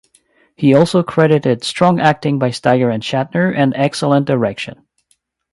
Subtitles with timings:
[0.55, 4.87] He also credited strong acting by Steiger and Shatner and excellent direction.